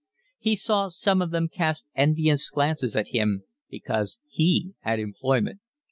[0.39, 5.59] He saw some of them cast envious glances at him because he had employment.